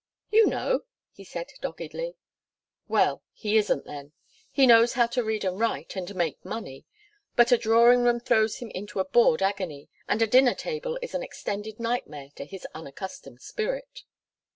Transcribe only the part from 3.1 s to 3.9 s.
he isn't